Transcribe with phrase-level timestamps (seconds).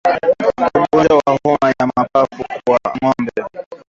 [0.85, 3.31] Ugonjwa wa homa ya mapafu kwa ngombe